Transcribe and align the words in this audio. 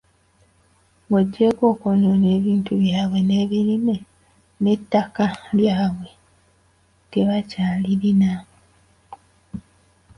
Ng'oggyeko 1.05 1.63
okwonoona 1.73 2.27
ebintu 2.37 2.71
byabwe 2.81 3.19
n'ebirime, 3.23 3.97
n'ettaka 4.63 5.25
ttaka 5.33 5.53
lyabwe 5.57 6.09
tebakyalirina. 7.11 8.31